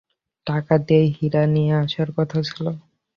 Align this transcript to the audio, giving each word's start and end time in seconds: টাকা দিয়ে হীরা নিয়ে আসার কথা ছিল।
টাকা 0.47 0.75
দিয়ে 0.85 1.05
হীরা 1.15 1.43
নিয়ে 1.55 1.73
আসার 1.83 2.09
কথা 2.17 2.39
ছিল। 2.47 2.65